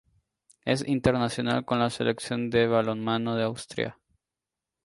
Es 0.65 0.81
internacional 0.87 1.63
con 1.63 1.77
la 1.77 1.91
Selección 1.91 2.49
de 2.49 2.65
balonmano 2.65 3.35
de 3.35 3.43
Austria. 3.43 3.99